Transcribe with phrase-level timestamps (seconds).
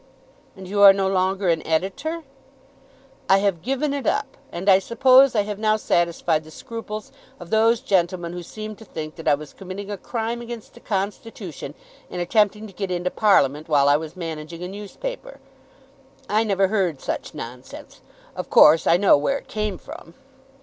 [0.57, 2.23] "And you are no longer an editor?"
[3.29, 7.51] "I have given it up, and I suppose I have now satisfied the scruples of
[7.51, 11.75] those gentlemen who seemed to think that I was committing a crime against the Constitution
[12.09, 15.39] in attempting to get into Parliament while I was managing a newspaper.
[16.27, 18.01] I never heard such nonsense.
[18.35, 20.15] Of course I know where it came from."